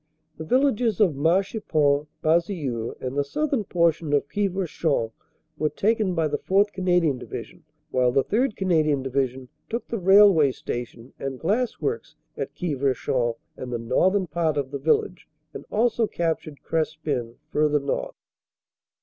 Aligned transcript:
The 0.37 0.43
villages 0.45 0.99
of 0.99 1.15
Marchipont, 1.15 2.07
Baisieux, 2.23 2.95
and 2.99 3.15
the 3.15 3.23
southern 3.23 3.63
portion 3.65 4.13
of 4.13 4.27
Quievrechain 4.29 5.11
were 5.59 5.69
taken 5.69 6.15
by 6.15 6.27
the 6.27 6.39
4th. 6.39 6.73
Canadian 6.73 7.19
Division, 7.19 7.63
while 7.91 8.11
the 8.11 8.23
3rd. 8.23 8.55
Canadian 8.55 9.03
Division 9.03 9.47
took 9.69 9.87
the 9.87 9.99
railway 9.99 10.53
station 10.53 11.13
and 11.19 11.39
glassworks 11.39 12.15
at 12.35 12.55
Quievrechain 12.55 13.35
and 13.55 13.71
the 13.71 13.77
northern 13.77 14.25
part 14.25 14.57
of 14.57 14.71
the 14.71 14.79
village, 14.79 15.29
and 15.53 15.65
also 15.69 16.07
captured 16.07 16.61
Crespin 16.63 17.35
fur 17.51 17.69
ther 17.69 17.77
north. 17.79 18.15